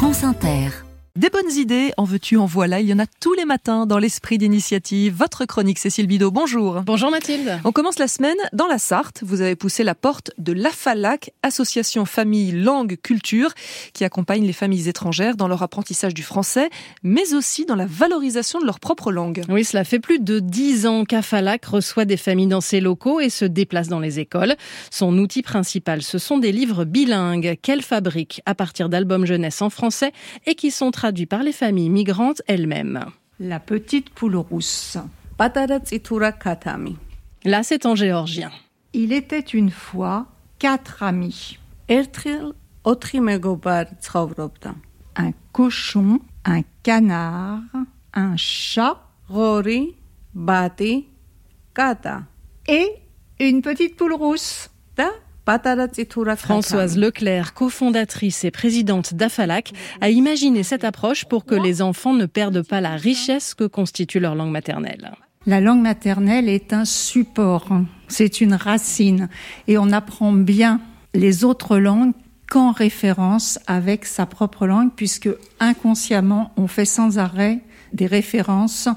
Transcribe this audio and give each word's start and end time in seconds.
France 0.00 0.24
Inter. 0.24 0.89
Des 1.16 1.28
bonnes 1.28 1.50
idées, 1.50 1.90
en 1.96 2.04
veux-tu, 2.04 2.36
en 2.36 2.46
voilà, 2.46 2.78
il 2.78 2.86
y 2.86 2.94
en 2.94 3.00
a 3.00 3.06
tous 3.20 3.34
les 3.34 3.44
matins 3.44 3.84
dans 3.84 3.98
l'esprit 3.98 4.38
d'initiative. 4.38 5.12
Votre 5.12 5.44
chronique, 5.44 5.80
Cécile 5.80 6.06
Bidot, 6.06 6.30
bonjour. 6.30 6.82
Bonjour 6.82 7.10
Mathilde. 7.10 7.58
On 7.64 7.72
commence 7.72 7.98
la 7.98 8.06
semaine 8.06 8.36
dans 8.52 8.68
la 8.68 8.78
Sarthe. 8.78 9.24
Vous 9.24 9.40
avez 9.40 9.56
poussé 9.56 9.82
la 9.82 9.96
porte 9.96 10.30
de 10.38 10.52
l'AFALAC, 10.52 11.32
Association 11.42 12.04
Famille 12.04 12.52
Langue 12.52 12.96
Culture, 13.02 13.54
qui 13.92 14.04
accompagne 14.04 14.46
les 14.46 14.52
familles 14.52 14.88
étrangères 14.88 15.34
dans 15.34 15.48
leur 15.48 15.64
apprentissage 15.64 16.14
du 16.14 16.22
français, 16.22 16.70
mais 17.02 17.34
aussi 17.34 17.64
dans 17.64 17.74
la 17.74 17.86
valorisation 17.86 18.60
de 18.60 18.64
leur 18.64 18.78
propre 18.78 19.10
langue. 19.10 19.42
Oui, 19.48 19.64
cela 19.64 19.82
fait 19.82 19.98
plus 19.98 20.20
de 20.20 20.38
dix 20.38 20.86
ans 20.86 21.04
qu'AFALAC 21.04 21.64
reçoit 21.64 22.04
des 22.04 22.16
familles 22.16 22.46
dans 22.46 22.60
ses 22.60 22.80
locaux 22.80 23.18
et 23.18 23.30
se 23.30 23.44
déplace 23.44 23.88
dans 23.88 23.98
les 23.98 24.20
écoles. 24.20 24.54
Son 24.92 25.18
outil 25.18 25.42
principal, 25.42 26.02
ce 26.02 26.18
sont 26.18 26.38
des 26.38 26.52
livres 26.52 26.84
bilingues 26.84 27.58
qu'elle 27.62 27.82
fabrique 27.82 28.42
à 28.46 28.54
partir 28.54 28.88
d'albums 28.88 29.26
jeunesse 29.26 29.60
en 29.60 29.70
français 29.70 30.12
et 30.46 30.54
qui 30.54 30.70
sont 30.70 30.92
traduit 31.00 31.24
par 31.24 31.42
les 31.42 31.52
familles 31.52 31.88
migrantes 31.88 32.42
elles-mêmes. 32.46 33.06
La 33.38 33.58
petite 33.58 34.10
poule 34.10 34.36
rousse. 34.36 34.98
Là, 37.42 37.62
c'est 37.62 37.86
en 37.86 37.94
géorgien. 37.94 38.50
Il 38.92 39.14
était 39.14 39.40
une 39.40 39.70
fois 39.70 40.26
quatre 40.58 41.02
amis. 41.02 41.58
Un 45.16 45.32
cochon, 45.52 46.20
un 46.44 46.60
canard, 46.82 47.62
un 48.12 48.36
chat, 48.36 49.02
et 52.68 52.88
une 53.38 53.62
petite 53.62 53.96
poule 53.96 54.12
rousse. 54.12 54.68
Françoise 56.36 56.96
Leclerc, 56.96 57.54
cofondatrice 57.54 58.44
et 58.44 58.50
présidente 58.50 59.14
d'AFALAC, 59.14 59.72
a 60.00 60.10
imaginé 60.10 60.62
cette 60.62 60.84
approche 60.84 61.24
pour 61.24 61.44
que 61.44 61.54
les 61.54 61.82
enfants 61.82 62.14
ne 62.14 62.26
perdent 62.26 62.62
pas 62.62 62.80
la 62.80 62.96
richesse 62.96 63.54
que 63.54 63.64
constitue 63.64 64.20
leur 64.20 64.34
langue 64.34 64.52
maternelle. 64.52 65.12
La 65.46 65.60
langue 65.60 65.80
maternelle 65.80 66.48
est 66.48 66.72
un 66.72 66.84
support, 66.84 67.68
c'est 68.08 68.40
une 68.40 68.54
racine, 68.54 69.28
et 69.68 69.78
on 69.78 69.90
apprend 69.90 70.32
bien 70.32 70.80
les 71.14 71.44
autres 71.44 71.78
langues 71.78 72.12
qu'en 72.50 72.72
référence 72.72 73.58
avec 73.66 74.04
sa 74.04 74.26
propre 74.26 74.66
langue, 74.66 74.90
puisque 74.94 75.30
inconsciemment, 75.58 76.52
on 76.56 76.66
fait 76.66 76.84
sans 76.84 77.18
arrêt 77.18 77.60
des 77.92 78.06
références 78.06 78.88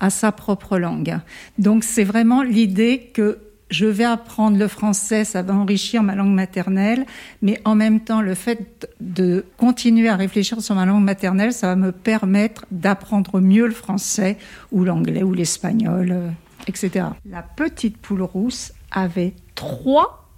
à 0.00 0.10
sa 0.10 0.32
propre 0.32 0.78
langue. 0.78 1.18
Donc 1.58 1.84
c'est 1.84 2.04
vraiment 2.04 2.42
l'idée 2.42 3.10
que 3.14 3.38
je 3.70 3.86
vais 3.86 4.04
apprendre 4.04 4.58
le 4.58 4.68
français, 4.68 5.24
ça 5.24 5.42
va 5.42 5.54
enrichir 5.54 6.02
ma 6.02 6.14
langue 6.14 6.34
maternelle, 6.34 7.04
mais 7.42 7.60
en 7.64 7.74
même 7.74 8.00
temps, 8.00 8.20
le 8.20 8.34
fait 8.34 8.88
de 9.00 9.44
continuer 9.56 10.08
à 10.08 10.16
réfléchir 10.16 10.60
sur 10.62 10.74
ma 10.74 10.86
langue 10.86 11.02
maternelle, 11.02 11.52
ça 11.52 11.68
va 11.68 11.76
me 11.76 11.92
permettre 11.92 12.64
d'apprendre 12.70 13.40
mieux 13.40 13.66
le 13.66 13.74
français 13.74 14.38
ou 14.70 14.84
l'anglais 14.84 15.22
ou 15.22 15.34
l'espagnol, 15.34 16.12
euh, 16.12 16.28
etc. 16.68 17.06
La 17.28 17.42
petite 17.42 17.96
poule 17.96 18.22
rousse 18.22 18.72
avait 18.90 19.34
trois 19.54 20.28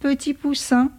petits 0.00 0.34
poussins 0.34 0.90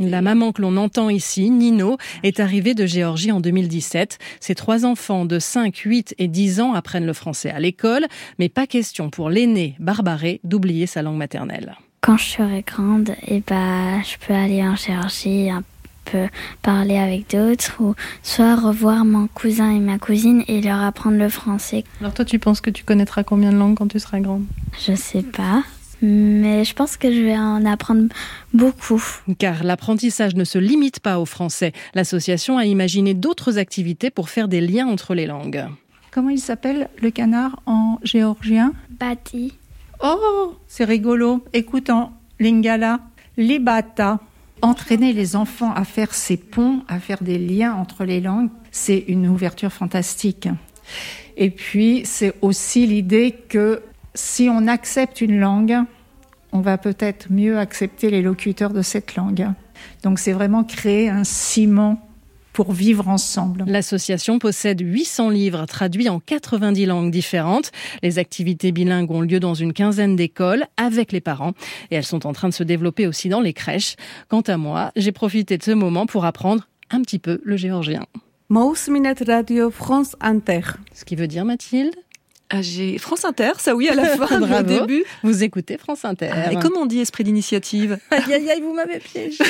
la 0.00 0.22
maman 0.22 0.52
que 0.52 0.62
l'on 0.62 0.76
entend 0.76 1.08
ici, 1.10 1.50
Nino, 1.50 1.96
est 2.22 2.40
arrivée 2.40 2.74
de 2.74 2.86
Géorgie 2.86 3.32
en 3.32 3.40
2017. 3.40 4.18
Ses 4.40 4.54
trois 4.54 4.84
enfants 4.84 5.24
de 5.24 5.38
5, 5.38 5.76
8 5.76 6.14
et 6.18 6.28
10 6.28 6.60
ans 6.60 6.74
apprennent 6.74 7.06
le 7.06 7.12
français 7.12 7.50
à 7.50 7.60
l'école, 7.60 8.06
mais 8.38 8.48
pas 8.48 8.66
question 8.66 9.10
pour 9.10 9.30
l'aîné, 9.30 9.76
Barbaré, 9.78 10.40
d'oublier 10.44 10.86
sa 10.86 11.02
langue 11.02 11.18
maternelle. 11.18 11.76
Quand 12.00 12.16
je 12.16 12.24
serai 12.24 12.62
grande, 12.66 13.14
eh 13.28 13.42
ben, 13.46 14.02
je 14.02 14.16
peux 14.26 14.34
aller 14.34 14.62
en 14.62 14.74
Géorgie, 14.74 15.50
un 15.50 15.62
peu 16.06 16.26
parler 16.62 16.98
avec 16.98 17.30
d'autres, 17.30 17.76
ou 17.78 17.94
soit 18.22 18.56
revoir 18.56 19.04
mon 19.04 19.28
cousin 19.28 19.70
et 19.70 19.78
ma 19.78 19.98
cousine 19.98 20.42
et 20.48 20.60
leur 20.62 20.80
apprendre 20.80 21.18
le 21.18 21.28
français. 21.28 21.84
Alors 22.00 22.14
toi, 22.14 22.24
tu 22.24 22.38
penses 22.38 22.60
que 22.60 22.70
tu 22.70 22.84
connaîtras 22.84 23.22
combien 23.22 23.52
de 23.52 23.58
langues 23.58 23.76
quand 23.76 23.88
tu 23.88 24.00
seras 24.00 24.18
grande? 24.18 24.44
Je 24.84 24.94
sais 24.94 25.22
pas 25.22 25.62
mais 26.02 26.64
je 26.64 26.74
pense 26.74 26.96
que 26.96 27.12
je 27.12 27.20
vais 27.20 27.36
en 27.36 27.64
apprendre 27.64 28.08
beaucoup. 28.52 29.02
Car 29.38 29.64
l'apprentissage 29.64 30.34
ne 30.34 30.44
se 30.44 30.58
limite 30.58 31.00
pas 31.00 31.18
au 31.18 31.26
français. 31.26 31.72
L'association 31.94 32.58
a 32.58 32.64
imaginé 32.64 33.14
d'autres 33.14 33.58
activités 33.58 34.10
pour 34.10 34.28
faire 34.28 34.48
des 34.48 34.60
liens 34.60 34.86
entre 34.86 35.14
les 35.14 35.26
langues. 35.26 35.66
Comment 36.10 36.30
il 36.30 36.40
s'appelle 36.40 36.88
le 37.00 37.10
canard 37.10 37.62
en 37.66 37.98
géorgien? 38.02 38.72
Bati. 38.90 39.54
Oh, 40.02 40.56
c'est 40.66 40.84
rigolo. 40.84 41.44
Écoute 41.52 41.90
en 41.90 42.12
lingala, 42.38 43.00
libata. 43.36 44.20
Entraîner 44.62 45.14
les 45.14 45.36
enfants 45.36 45.72
à 45.72 45.84
faire 45.84 46.12
ces 46.12 46.36
ponts, 46.36 46.82
à 46.86 47.00
faire 47.00 47.22
des 47.22 47.38
liens 47.38 47.72
entre 47.74 48.04
les 48.04 48.20
langues, 48.20 48.50
c'est 48.70 49.04
une 49.08 49.26
ouverture 49.26 49.72
fantastique. 49.72 50.48
Et 51.38 51.48
puis, 51.48 52.02
c'est 52.04 52.34
aussi 52.42 52.86
l'idée 52.86 53.34
que 53.48 53.80
si 54.14 54.48
on 54.50 54.66
accepte 54.66 55.20
une 55.20 55.38
langue, 55.38 55.78
on 56.52 56.60
va 56.60 56.78
peut-être 56.78 57.30
mieux 57.30 57.58
accepter 57.58 58.10
les 58.10 58.22
locuteurs 58.22 58.72
de 58.72 58.82
cette 58.82 59.14
langue. 59.14 59.48
Donc 60.02 60.18
c'est 60.18 60.32
vraiment 60.32 60.64
créer 60.64 61.08
un 61.08 61.24
ciment 61.24 62.00
pour 62.52 62.72
vivre 62.72 63.08
ensemble. 63.08 63.64
L'association 63.66 64.38
possède 64.38 64.80
800 64.80 65.30
livres 65.30 65.66
traduits 65.66 66.08
en 66.08 66.18
90 66.18 66.86
langues 66.86 67.10
différentes. 67.10 67.70
Les 68.02 68.18
activités 68.18 68.72
bilingues 68.72 69.10
ont 69.10 69.20
lieu 69.20 69.38
dans 69.38 69.54
une 69.54 69.72
quinzaine 69.72 70.16
d'écoles 70.16 70.66
avec 70.76 71.12
les 71.12 71.20
parents 71.20 71.52
et 71.90 71.96
elles 71.96 72.04
sont 72.04 72.26
en 72.26 72.32
train 72.32 72.48
de 72.48 72.54
se 72.54 72.64
développer 72.64 73.06
aussi 73.06 73.28
dans 73.28 73.40
les 73.40 73.52
crèches. 73.52 73.96
Quant 74.28 74.42
à 74.42 74.56
moi, 74.56 74.90
j'ai 74.96 75.12
profité 75.12 75.58
de 75.58 75.62
ce 75.62 75.70
moment 75.70 76.06
pour 76.06 76.24
apprendre 76.24 76.68
un 76.90 77.02
petit 77.02 77.20
peu 77.20 77.40
le 77.44 77.56
géorgien. 77.56 78.04
Radio 78.50 79.70
France 79.70 80.16
Inter. 80.20 80.62
Ce 80.92 81.04
qui 81.04 81.14
veut 81.14 81.28
dire, 81.28 81.44
Mathilde? 81.44 81.94
Ah, 82.52 82.62
j'ai 82.62 82.98
France 82.98 83.24
Inter, 83.24 83.52
ça 83.58 83.76
oui, 83.76 83.88
à 83.88 83.94
la 83.94 84.04
fin, 84.16 84.42
au 84.42 84.62
début. 84.62 85.04
Vous 85.22 85.44
écoutez 85.44 85.78
France 85.78 86.04
Inter. 86.04 86.30
Ah, 86.32 86.52
et 86.52 86.56
comment 86.56 86.80
on 86.80 86.86
dit 86.86 86.98
esprit 86.98 87.22
d'initiative 87.22 87.98
Aïe, 88.10 88.34
aïe, 88.34 88.50
aïe, 88.50 88.60
vous 88.60 88.74
m'avez 88.74 88.98
piégé. 88.98 89.44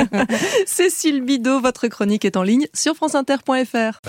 Cécile 0.66 1.22
Bidot, 1.22 1.60
votre 1.60 1.88
chronique 1.88 2.24
est 2.24 2.36
en 2.36 2.44
ligne 2.44 2.68
sur 2.72 2.94
franceinter.fr. 2.94 4.00